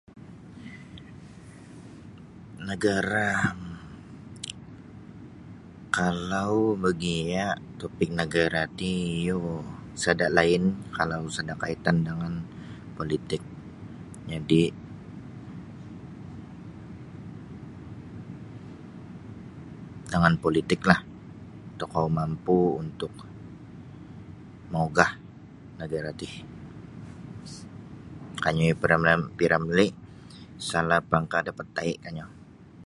Nagara 2.67 3.29
um 3.49 3.63
kalau 5.97 6.53
magia 6.83 7.47
topik 7.79 8.09
nagara 8.19 8.63
ti 8.77 8.91
iyo 9.21 9.37
sada 10.01 10.27
lain 10.37 10.63
kalau 10.97 11.21
sada 11.35 11.53
kaitan 11.61 11.97
dangan 12.07 12.33
politik 12.97 13.41
jadi 14.31 14.61
dangan 20.11 20.33
politik 20.43 20.81
lah 20.89 20.99
tokou 21.79 22.07
mampu 22.19 22.57
untuk 22.83 23.11
maugah 24.73 25.11
da 25.17 25.19
nagara 25.79 26.11
ti 26.21 26.27
kanyu 28.43 28.63
da 28.79 29.13
P 29.37 29.39
Ramlee 29.51 29.91
salah 30.69 31.01
pangkah 31.11 31.41
dapat 31.47 31.67
tai' 31.77 31.95
kanyu. 32.05 32.25